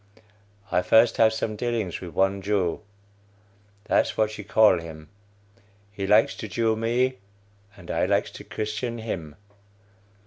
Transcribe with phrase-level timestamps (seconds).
[0.71, 2.81] I first have some dealings with one Jew;
[3.83, 5.09] that's what you call him.
[5.91, 7.19] He likes to Jew me,
[7.77, 9.35] and I likes to Christian him.